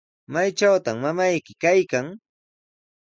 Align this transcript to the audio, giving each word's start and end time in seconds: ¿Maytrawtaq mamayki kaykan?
¿Maytrawtaq 0.33 0.95
mamayki 1.03 1.53
kaykan? 1.61 2.07